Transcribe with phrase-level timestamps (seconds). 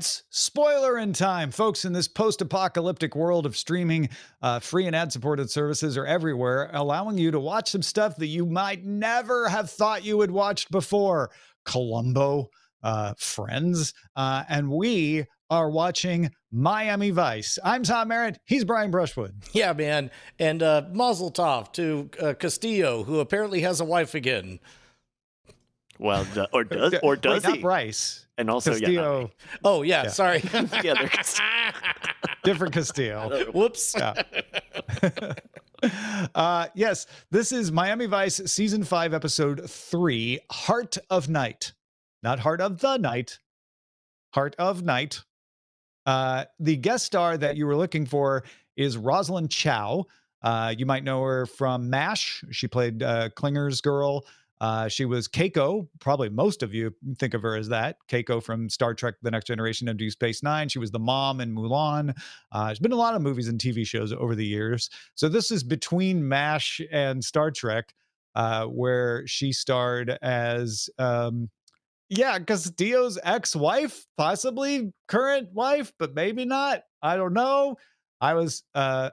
[0.00, 1.84] It's spoiler in time, folks.
[1.84, 4.08] In this post apocalyptic world of streaming,
[4.40, 8.28] uh, free and ad supported services are everywhere, allowing you to watch some stuff that
[8.28, 11.30] you might never have thought you had watched before.
[11.66, 12.48] Columbo,
[12.82, 17.58] uh, Friends, uh, and we are watching Miami Vice.
[17.62, 18.38] I'm Tom Merritt.
[18.46, 19.34] He's Brian Brushwood.
[19.52, 20.10] Yeah, man.
[20.38, 24.60] And uh, Mazel Tov to uh, Castillo, who apparently has a wife again.
[25.98, 27.56] Well, or does or does Wait, he?
[27.58, 28.26] Not Bryce.
[28.40, 29.30] And also, Castillo.
[29.38, 30.08] yeah, Oh, yeah, Yeah.
[30.08, 30.40] sorry.
[30.82, 31.10] yeah, they're
[32.42, 33.44] Different Castillo.
[33.52, 33.94] Whoops.
[33.96, 34.14] Yeah.
[36.34, 41.72] uh, yes, this is Miami Vice season five, episode three, Heart of Night.
[42.22, 43.38] Not Heart of the Night,
[44.32, 45.20] Heart of Night.
[46.06, 48.44] Uh, the guest star that you were looking for
[48.74, 50.04] is Rosalind Chao.
[50.42, 52.42] Uh, you might know her from MASH.
[52.50, 54.24] She played uh, Klinger's girl.
[54.60, 55.88] Uh, she was Keiko.
[56.00, 57.96] Probably most of you think of her as that.
[58.08, 60.68] Keiko from Star Trek The Next Generation and Deep Space Nine.
[60.68, 62.16] She was the mom in Mulan.
[62.52, 64.90] Uh, there's been a lot of movies and TV shows over the years.
[65.14, 67.94] So this is between MASH and Star Trek,
[68.34, 71.48] uh, where she starred as, um,
[72.10, 76.82] yeah, Castillo's ex-wife, possibly current wife, but maybe not.
[77.02, 77.76] I don't know.
[78.20, 79.10] I was, uh,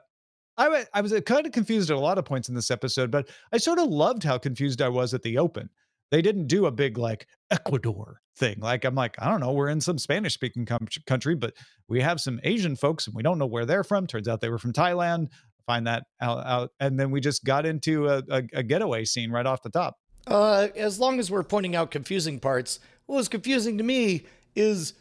[0.58, 3.28] I I was kind of confused at a lot of points in this episode, but
[3.52, 5.70] I sort of loved how confused I was at the open.
[6.10, 8.58] They didn't do a big like Ecuador thing.
[8.60, 11.54] Like I'm like, I don't know, we're in some Spanish speaking com- country, but
[11.88, 14.06] we have some Asian folks and we don't know where they're from.
[14.06, 15.28] Turns out they were from Thailand.
[15.66, 16.70] Find that out, out.
[16.80, 19.96] and then we just got into a, a, a getaway scene right off the top.
[20.26, 24.24] Uh, as long as we're pointing out confusing parts, what was confusing to me
[24.56, 24.94] is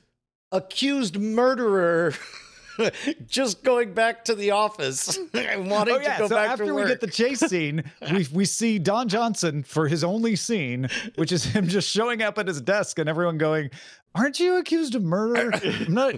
[0.51, 2.13] accused murderer
[3.27, 6.65] just going back to the office and wanting Oh yeah, to go so back after
[6.65, 10.89] to we get the chase scene, we we see Don Johnson for his only scene,
[11.15, 13.69] which is him just showing up at his desk and everyone going,
[14.15, 16.15] "Aren't you accused of murder?" I'm not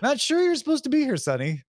[0.00, 1.62] not sure you're supposed to be here, Sonny.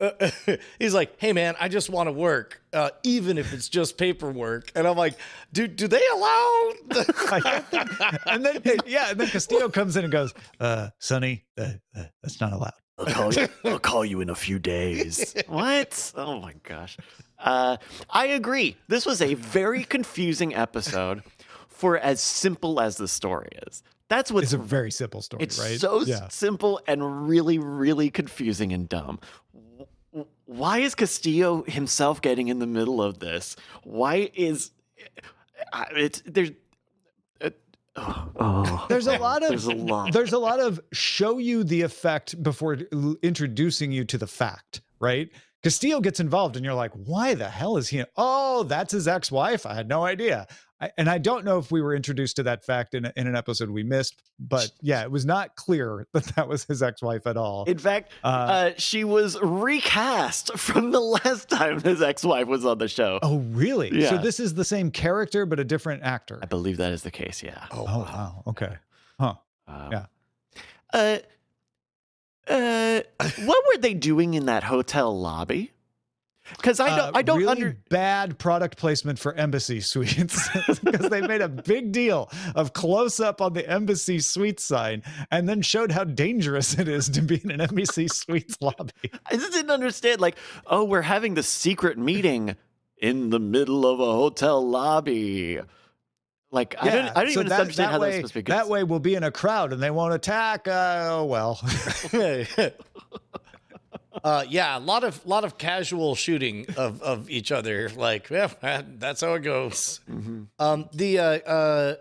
[0.79, 4.71] He's like, "Hey man, I just want to work, uh, even if it's just paperwork."
[4.75, 5.17] And I'm like,
[5.51, 6.71] "Dude, do they allow?"
[8.27, 12.39] And then yeah, and then Castillo comes in and goes, "Uh, Sonny, uh, uh, that's
[12.39, 12.73] not allowed."
[13.07, 13.47] I'll call you.
[13.65, 15.33] I'll call you in a few days.
[15.47, 16.11] what?
[16.15, 16.97] Oh my gosh.
[17.39, 17.77] Uh,
[18.09, 18.77] I agree.
[18.87, 21.23] This was a very confusing episode
[21.67, 23.83] for as simple as the story is.
[24.09, 25.79] That's what's It's a very simple story, It's right?
[25.79, 26.27] so yeah.
[26.27, 29.19] simple and really, really confusing and dumb.
[29.53, 33.55] W- w- Why is Castillo himself getting in the middle of this?
[33.83, 34.71] Why is
[35.73, 36.53] I- it's there's uh,
[37.95, 40.13] oh, There's a lot of there's a lot.
[40.13, 42.77] there's a lot of show you the effect before
[43.21, 45.29] introducing you to the fact, right?
[45.63, 48.03] Castillo gets involved and you're like, why the hell is he?
[48.17, 49.65] Oh, that's his ex-wife.
[49.65, 50.47] I had no idea.
[50.81, 53.35] I, and I don't know if we were introduced to that fact in, in an
[53.35, 57.37] episode we missed, but yeah, it was not clear that that was his ex-wife at
[57.37, 57.65] all.
[57.65, 62.79] In fact, Uh, uh, she was recast from the last time his ex-wife was on
[62.79, 63.19] the show.
[63.21, 63.91] oh, really?
[63.93, 64.09] Yeah.
[64.09, 66.39] So this is the same character, but a different actor.
[66.41, 67.43] I believe that is the case.
[67.43, 67.63] Yeah.
[67.71, 68.43] Oh, wow.
[68.47, 68.73] Okay.
[69.19, 69.35] Huh.
[69.67, 70.05] Um, Yeah.
[70.93, 71.17] Uh,
[72.47, 73.01] uh,
[73.45, 75.71] what were they doing in that hotel lobby?
[76.57, 77.77] Because I don't, Uh, I don't really under.
[77.89, 80.49] bad product placement for embassy suites
[80.83, 85.47] because they made a big deal of close up on the embassy suite sign and
[85.49, 89.11] then showed how dangerous it is to be in an embassy suites lobby.
[89.25, 90.21] I just didn't understand.
[90.21, 92.55] Like, oh, we're having the secret meeting
[92.97, 95.59] in the middle of a hotel lobby.
[96.53, 98.39] Like, I don't, I don't so even that, understand that how way, that's supposed to
[98.43, 98.51] be.
[98.51, 100.67] That way, we'll be in a crowd and they won't attack.
[100.67, 101.59] Uh, oh well.
[104.23, 107.89] uh, yeah, a lot of lot of casual shooting of of each other.
[107.89, 108.49] Like, yeah,
[108.97, 109.99] that's how it goes.
[110.09, 110.47] Mhm.
[110.59, 111.95] Um, the uh, uh,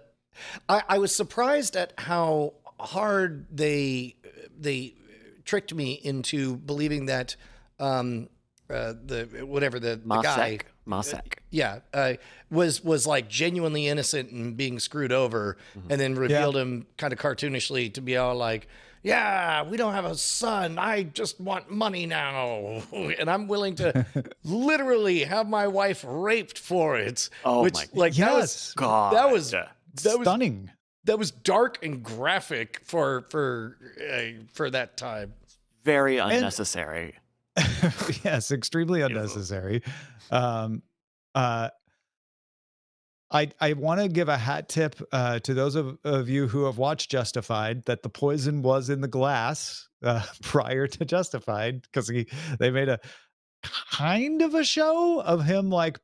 [0.68, 4.16] I, I was surprised at how hard they
[4.58, 4.94] they
[5.44, 7.36] tricked me into believing that
[7.78, 8.28] um,
[8.68, 10.62] uh, the whatever the, the guy Masek.
[10.86, 11.34] Masek.
[11.50, 12.14] yeah uh,
[12.50, 15.56] was was like genuinely innocent and being screwed over
[15.88, 18.68] and then revealed him kind of cartoonishly to be all like
[19.02, 24.06] yeah we don't have a son i just want money now and i'm willing to
[24.44, 28.74] literally have my wife raped for it Oh which my like that was yes.
[28.74, 29.14] God.
[29.14, 29.68] that was that
[30.18, 30.70] was Stunning.
[31.04, 33.76] that was dark and graphic for for
[34.12, 35.34] uh, for that time
[35.84, 37.14] very unnecessary.
[38.24, 39.82] yes, extremely unnecessary.
[40.30, 40.82] Um,
[41.34, 41.70] uh,
[43.30, 46.64] I I want to give a hat tip uh, to those of, of you who
[46.64, 52.08] have watched Justified that the poison was in the glass uh, prior to Justified because
[52.08, 52.26] he
[52.58, 52.98] they made a
[53.92, 56.00] kind of a show of him like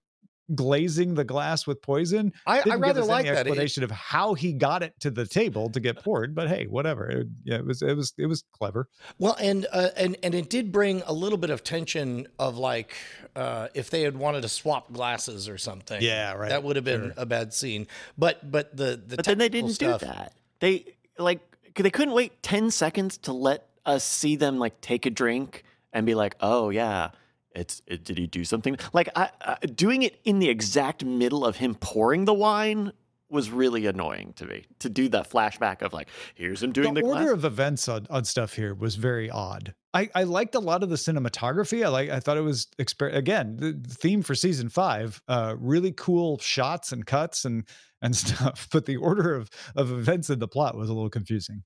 [0.54, 2.32] glazing the glass with poison.
[2.46, 3.46] I, I rather like any that.
[3.46, 6.34] It- explanation of how he got it to the table to get poured.
[6.34, 7.08] But hey, whatever.
[7.10, 8.88] It, yeah, it was it was it was clever.
[9.18, 12.94] Well, and uh, and and it did bring a little bit of tension of like
[13.34, 16.00] uh, if they had wanted to swap glasses or something.
[16.02, 16.48] Yeah, right.
[16.50, 17.14] That would have been Sure.
[17.16, 17.86] a bad scene.
[18.16, 20.32] But but the the But then they didn't stuff, do that.
[20.60, 20.84] They
[21.18, 21.40] like
[21.74, 25.62] they couldn't wait 10 seconds to let us see them like take a drink
[25.92, 27.10] and be like, "Oh yeah,
[27.56, 31.44] it's it, did he do something?" Like I, I doing it in the exact middle
[31.44, 32.92] of him pouring the wine
[33.28, 34.66] was really annoying to me.
[34.80, 37.32] To do that flashback of like, here's him doing the, the, order glass.
[37.32, 39.74] of events on, on stuff here was very odd.
[39.92, 41.84] I, I liked a lot of the cinematography.
[41.84, 45.20] I like I thought it was exper- again the the theme for season five.
[45.26, 47.64] Uh, really cool shots and cuts and
[48.02, 48.68] and stuff.
[48.70, 51.62] But the order of of events in the plot was a little confusing.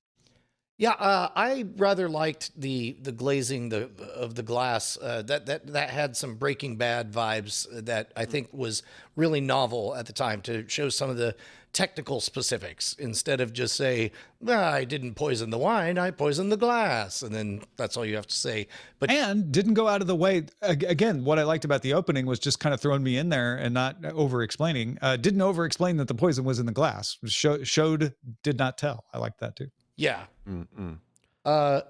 [0.81, 4.97] Yeah, uh, I rather liked the the glazing the of the glass.
[4.99, 8.81] Uh, that that that had some Breaking Bad vibes that I think was
[9.15, 11.35] really novel at the time to show some of the
[11.71, 14.11] technical specifics instead of just say,
[14.47, 18.15] "Ah, "I didn't poison the wine, I poisoned the glass," and then that's all you
[18.15, 18.67] have to say.
[18.97, 20.47] But and didn't go out of the way.
[20.63, 23.55] Again, what I liked about the opening was just kind of throwing me in there
[23.55, 24.97] and not over explaining.
[24.99, 27.19] Uh, didn't over explain that the poison was in the glass.
[27.27, 29.05] Show, showed, did not tell.
[29.13, 29.69] I like that too.
[29.97, 30.97] Yeah, Mm-mm.
[31.45, 31.81] uh,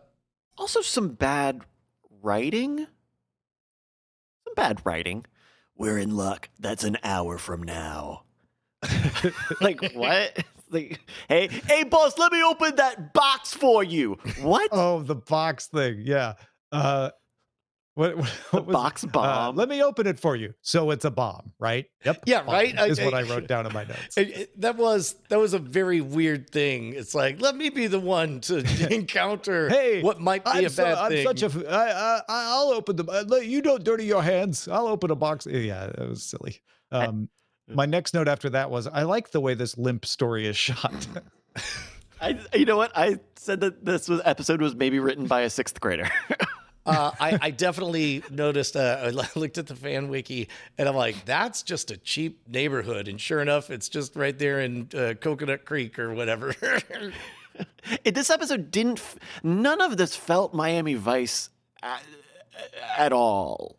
[0.58, 1.62] Also, some bad
[2.22, 2.78] writing.
[4.46, 5.26] Some bad writing.
[5.76, 6.50] We're in luck.
[6.60, 8.24] That's an hour from now.
[9.62, 10.44] like what?
[10.74, 14.18] Like, hey, hey, boss, let me open that box for you.
[14.40, 14.70] What?
[14.72, 16.04] Oh, the box thing.
[16.06, 16.36] Yeah.
[16.72, 17.10] Uh,
[18.02, 19.56] what, what, what was- box uh, bomb.
[19.56, 20.54] let me open it for you.
[20.62, 21.86] So it's a bomb, right?
[22.06, 22.24] Yep.
[22.26, 22.78] Yeah, bomb right?
[22.78, 24.18] I- Is what I- I wrote down in my notes.
[24.18, 26.94] it- it- that was that was a very weird thing.
[26.94, 28.58] It's like let me be the one to
[28.94, 31.26] encounter Hey, what might be I'm, a so, bad I'm thing.
[31.28, 31.46] such a.
[31.46, 33.06] f- I, I, I'll open the.
[33.32, 34.68] uh, You don't dirty your hands.
[34.68, 35.46] I'll open a box.
[35.50, 36.62] Yeah, it was silly.
[36.92, 37.30] I- Um,
[37.74, 41.08] my next note after that was I like the way this limp story is shot.
[42.22, 42.92] I, you know what?
[42.96, 46.10] I said that this was episode was maybe written by a sixth grader.
[46.86, 48.76] uh, I, I definitely noticed.
[48.76, 50.48] Uh, I looked at the fan wiki,
[50.78, 54.60] and I'm like, "That's just a cheap neighborhood." And sure enough, it's just right there
[54.62, 56.56] in uh, Coconut Creek or whatever.
[58.06, 59.00] It- this episode didn't.
[59.00, 61.50] F- none of this felt Miami Vice
[61.84, 62.02] at,
[62.98, 63.76] at all.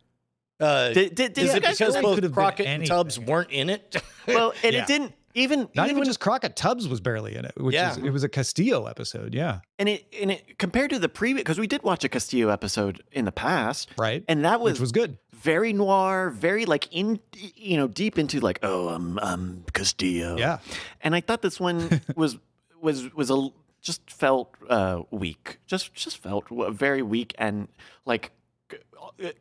[0.59, 2.85] uh, Did, did, did is it because it feel like- both could have Crockett and
[2.85, 3.95] Tubbs weren't in it?
[4.27, 4.81] well, and Yeah.
[4.83, 7.91] it didn't even Not even even just Crockett Tubbs was barely in it, which Yeah.
[7.91, 9.33] is it was a Castillo episode.
[9.33, 12.49] Yeah, and it and it compared to the previous because we did watch a Castillo
[12.49, 14.23] episode in the past, right.
[14.27, 15.17] and that was, which was good.
[15.33, 17.19] very noir, very like in
[17.55, 20.59] you know deep into like oh I'm um Castillo, Yeah.
[21.01, 22.37] and I thought this one was
[22.81, 23.49] was was a
[23.81, 27.67] just felt uh weak, just just felt very weak and
[28.05, 28.31] like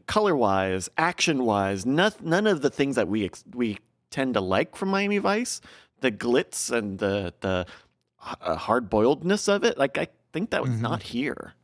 [0.07, 3.79] color wise, action wise, none none of the things that we ex- we
[4.11, 5.61] tend to like from Miami Vice,
[6.03, 7.67] the glitz and the the
[8.41, 10.81] uh, hard boiledness of it, like I think that was Mhm.
[10.81, 11.55] not here.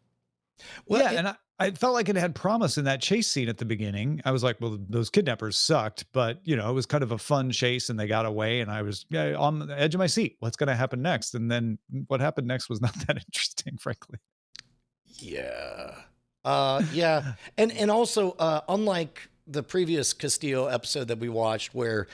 [0.87, 3.49] Well, yeah, it- and I, I felt like it had promise in that chase scene
[3.49, 4.20] at the beginning.
[4.25, 7.19] I was like, well, those kidnappers sucked, but you know, it was kind of a
[7.19, 10.06] fun chase and they got away and I was yeah, on the edge of my
[10.06, 10.37] seat.
[10.40, 11.35] What's going to happen next?
[11.35, 14.19] And then what happened next was not that interesting, frankly.
[15.19, 15.94] Yeah.
[16.44, 17.35] Uh yeah.
[17.58, 22.07] And and also uh unlike the previous Castillo episode that we watched where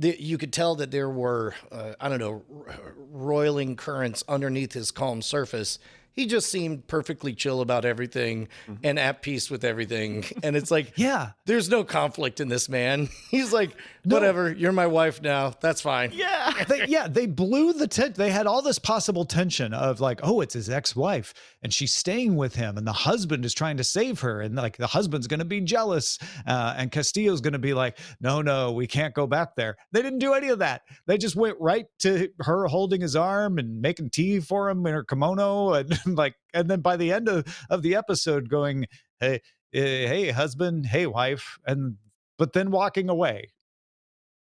[0.00, 4.72] the, you could tell that there were uh, I don't know r- roiling currents underneath
[4.72, 5.78] his calm surface.
[6.12, 8.48] He just seemed perfectly chill about everything
[8.82, 10.24] and at peace with everything.
[10.42, 11.30] And it's like Yeah.
[11.46, 13.08] there's no conflict in this man.
[13.30, 13.70] He's like
[14.04, 14.16] No.
[14.16, 15.52] whatever, you're my wife now.
[15.60, 16.10] That's fine.
[16.12, 16.52] Yeah.
[16.68, 18.14] they, yeah, they blew the tent.
[18.14, 22.36] They had all this possible tension of like, oh, it's his ex-wife, and she's staying
[22.36, 25.40] with him, and the husband is trying to save her, and like the husband's going
[25.40, 29.26] to be jealous, uh, and Castillo's going to be like, no, no, we can't go
[29.26, 29.76] back there.
[29.92, 30.82] They didn't do any of that.
[31.06, 34.94] They just went right to her holding his arm and making tea for him in
[34.94, 38.86] her kimono, and like, and then by the end of of the episode, going,
[39.20, 39.40] hey,
[39.74, 41.96] eh, hey, husband, hey, wife, and
[42.38, 43.50] but then walking away.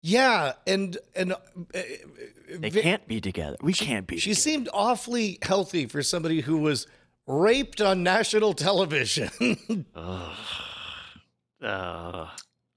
[0.02, 1.36] Yeah, and and uh,
[2.58, 3.56] They can't be together.
[3.62, 4.16] We can't be.
[4.16, 4.40] She together.
[4.40, 6.86] seemed awfully healthy for somebody who was
[7.26, 9.86] raped on national television.
[9.94, 10.36] Ugh.
[11.62, 12.26] Uh,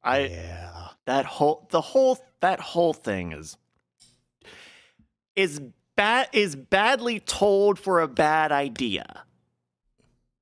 [0.03, 0.87] I yeah.
[1.07, 3.57] that whole the whole that whole thing is
[5.35, 5.59] is
[5.95, 9.23] bad is badly told for a bad idea.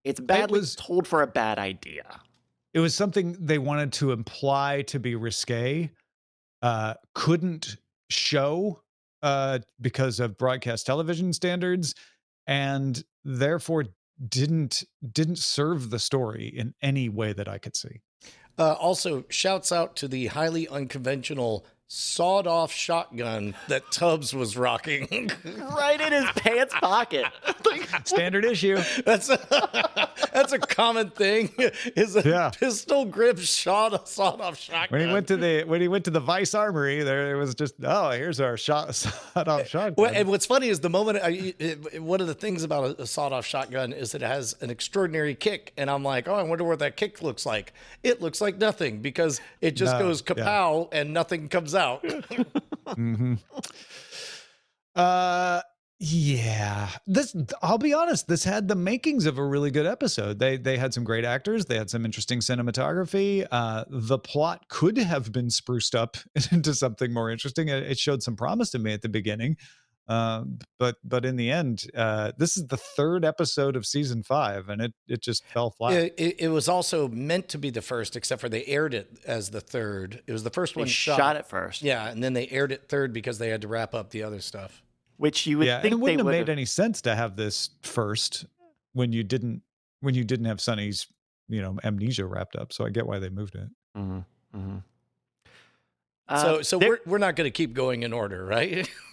[0.04, 2.20] It's badly was- told for a bad idea.
[2.74, 5.90] it was something they wanted to imply to be risque
[6.64, 7.78] uh couldn't
[8.10, 8.82] show
[9.22, 11.94] uh because of broadcast television standards
[12.48, 13.86] and therefore
[14.28, 18.02] didn't didn't serve the story in any way that i could see.
[18.58, 25.30] Uh, also, shouts out to the highly unconventional sawed off shotgun that Tubbs was rocking.
[25.46, 27.26] right in his pants pocket.
[28.06, 28.80] Standard issue.
[29.06, 31.52] That's a, that's a common thing.
[31.96, 32.50] Is a Yeah.
[32.50, 34.88] pistol grip shot sawed off shotgun.
[35.00, 37.54] When he went to the when he went to the Vice Armory, there it was
[37.54, 39.94] just oh here's our shot sawed off shotgun.
[39.98, 43.04] Well, and what's funny is the moment I, it, one of the things about a,
[43.04, 46.42] a sawed-off shotgun is that it has an extraordinary kick, and I'm like, oh, I
[46.44, 47.74] wonder what that kick looks like.
[48.02, 50.34] It looks like nothing because it just No, goes yeah.
[50.34, 51.83] kapow and nothing comes out.
[52.96, 53.36] hmm
[54.96, 55.62] Uh,
[56.00, 56.90] yeah.
[57.08, 58.28] This I'll be honest.
[58.28, 60.38] This had the makings of a really good episode.
[60.38, 61.66] They they had some great actors.
[61.66, 63.48] They had some interesting cinematography.
[63.50, 66.18] Uh, the plot could have been spruced up
[66.52, 67.70] into something more interesting.
[67.70, 69.56] It, it showed some promise to me at the beginning.
[70.08, 74.68] Um, but but in the end, uh, this is the third episode of season five,
[74.68, 75.94] and it it just fell flat.
[75.94, 79.20] It, it, it was also meant to be the first, except for they aired it
[79.26, 80.22] as the third.
[80.28, 81.82] It was the first They one shot it first.
[81.82, 84.42] Yeah, and then they aired it third because they had to wrap up the other
[84.42, 84.84] stuff.
[85.18, 87.16] Which you would yeah, and think it they wouldn't have would made any sense to
[87.16, 88.46] have this first
[88.92, 89.62] when you didn't
[90.02, 91.08] when you didn't have Sonny's
[91.48, 92.74] you know amnesia wrapped up.
[92.74, 93.70] So I get why they moved it.
[93.96, 94.20] hmm
[94.54, 94.78] hmm
[96.30, 98.90] so so we're we're not going to keep going in order, right?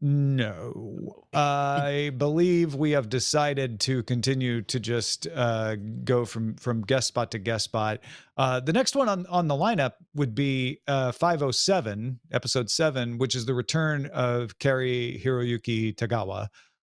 [0.00, 7.08] No, I believe we have decided to continue to just uh, go from from guest
[7.08, 8.00] spot to guest spot.
[8.36, 13.34] Uh, the next one on on the lineup would be uh, 507, episode seven, which
[13.34, 16.48] is the return of Cary Hiroyuki Tagawa,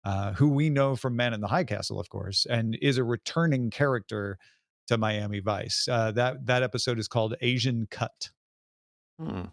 [0.04, 3.04] uh, who we know from Man in the High Castle, of course, and is a
[3.04, 4.38] returning character
[4.88, 5.88] to Miami Vice.
[5.90, 8.32] Uh, that that episode is called Asian Cut.
[9.18, 9.46] Hmm.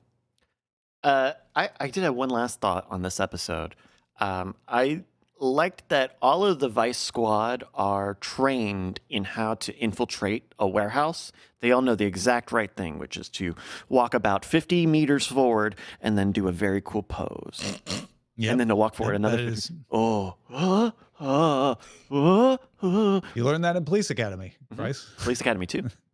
[1.02, 3.74] Uh, I, I did have one last thought on this episode.
[4.20, 5.02] Um, I
[5.38, 11.30] liked that all of the Vice squad are trained in how to infiltrate a warehouse.
[11.60, 13.54] They all know the exact right thing, which is to
[13.88, 17.80] walk about 50 meters forward and then do a very cool pose.
[18.38, 21.74] And then to walk forward That- another that 50 is- Oh, uh, uh,
[22.10, 23.20] uh.
[23.34, 25.16] You learned that in Police Academy, Mhm.
[25.22, 25.88] Police Academy too.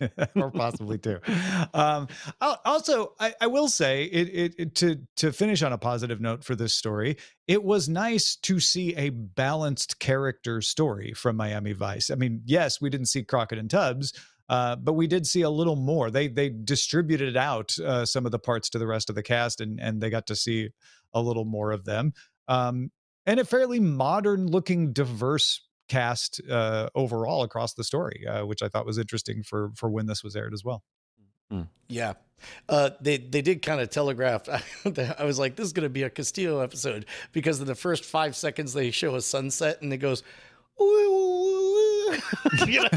[0.36, 1.18] or possibly two.
[1.74, 2.08] Um,
[2.40, 6.44] also, I, I will say it, it, it to to finish on a positive note
[6.44, 7.16] for this story.
[7.48, 12.10] It was nice to see a balanced character story from Miami Vice.
[12.10, 14.12] I mean, yes, we didn't see Crockett and Tubbs.
[14.48, 16.10] Uh, but we did see a little more.
[16.10, 19.60] They they distributed out uh, some of the parts to the rest of the cast,
[19.60, 20.70] and and they got to see
[21.14, 22.12] a little more of them.
[22.48, 22.90] Um,
[23.24, 25.60] and a fairly modern looking, diverse
[25.92, 30.06] cast uh, overall across the story, uh, which I thought was interesting for for when
[30.06, 30.82] this was aired as well.
[31.88, 32.14] Yeah.
[32.68, 34.48] Uh, they they did kind of telegraph.
[35.18, 38.04] I was like, this is going to be a Castillo episode because in the first
[38.04, 40.22] five seconds they show a sunset and it goes,
[40.80, 42.16] "Ooh."
[42.66, 42.88] You know?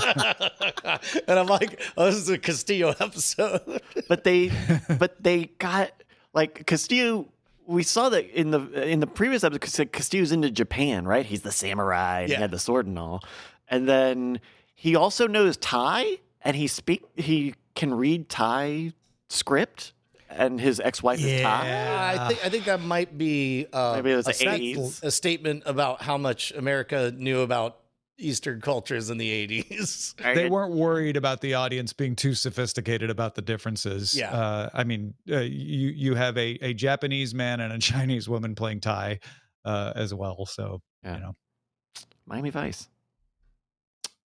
[1.27, 3.81] and I'm like, oh, this is a Castillo episode.
[4.07, 4.51] but they
[4.99, 5.91] but they got
[6.33, 7.27] like Castillo
[7.67, 11.25] we saw that in the in the previous episode 'cause Castillo's into Japan, right?
[11.25, 12.35] He's the samurai and Yeah.
[12.37, 13.23] he had the sword and all.
[13.69, 14.39] And then
[14.75, 18.93] he also knows Thai and he speak he can read Thai
[19.29, 19.93] script
[20.29, 22.15] and his ex-wife is Thai.
[22.15, 25.11] I think I think that might be uh, Maybe it was a, the stat- a
[25.11, 27.77] statement about how much America knew about
[28.17, 30.15] Eastern cultures in the 80s.
[30.35, 34.15] They weren't worried about the audience being too sophisticated about the differences.
[34.15, 34.31] Yeah.
[34.31, 38.55] Uh, I mean, uh, you you have a, a Japanese man and a Chinese woman
[38.55, 39.19] playing Thai
[39.65, 40.45] uh, as well.
[40.45, 41.15] So Yeah.
[41.15, 41.35] you know,
[42.25, 42.87] Miami Vice.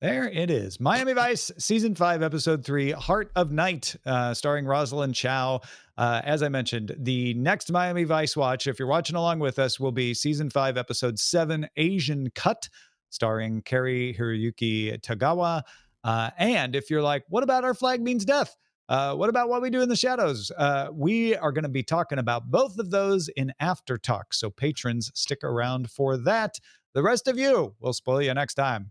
[0.00, 0.80] There it is.
[0.80, 5.60] Miami Vice, season five, episode three, Heart of Night, uh, starring Rosalind Chao.
[5.98, 9.78] Uh, as I mentioned, the next Miami Vice watch, if you're watching along with us,
[9.78, 12.66] will be season five, episode seven, Asian Cut,
[13.10, 15.62] starring Cary Hiroyuki Tagawa.
[16.02, 18.56] Uh, and if you're like, what about Our Flag Means Death?
[18.88, 20.50] Uh, what about what we do in the shadows?
[20.56, 24.34] Uh, we are going to be talking about both of those in After Talk.
[24.34, 26.58] So, patrons, stick around for that.
[26.94, 28.90] The rest of you, we'll spoil you next time.